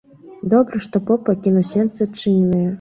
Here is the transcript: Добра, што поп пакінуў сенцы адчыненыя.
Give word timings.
Добра, 0.53 0.81
што 0.87 1.03
поп 1.11 1.19
пакінуў 1.29 1.69
сенцы 1.75 1.99
адчыненыя. 2.11 2.69